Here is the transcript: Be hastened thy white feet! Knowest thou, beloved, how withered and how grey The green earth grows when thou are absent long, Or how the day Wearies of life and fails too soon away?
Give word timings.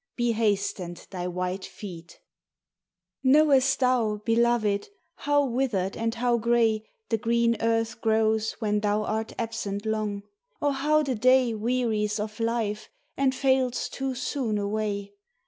Be 0.15 0.31
hastened 0.31 1.05
thy 1.11 1.27
white 1.27 1.63
feet! 1.63 2.19
Knowest 3.23 3.81
thou, 3.81 4.15
beloved, 4.25 4.89
how 5.17 5.45
withered 5.45 5.95
and 5.95 6.15
how 6.15 6.37
grey 6.39 6.89
The 7.09 7.19
green 7.19 7.55
earth 7.61 8.01
grows 8.01 8.53
when 8.53 8.79
thou 8.79 9.03
are 9.03 9.27
absent 9.37 9.85
long, 9.85 10.23
Or 10.59 10.73
how 10.73 11.03
the 11.03 11.13
day 11.13 11.53
Wearies 11.53 12.19
of 12.19 12.39
life 12.39 12.89
and 13.15 13.35
fails 13.35 13.87
too 13.89 14.15
soon 14.15 14.57
away? 14.57 15.13